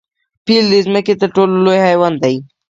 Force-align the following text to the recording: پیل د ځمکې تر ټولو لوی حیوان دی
پیل 0.45 0.65
د 0.71 0.75
ځمکې 0.85 1.13
تر 1.21 1.29
ټولو 1.35 1.55
لوی 1.65 1.79
حیوان 1.87 2.13
دی 2.23 2.35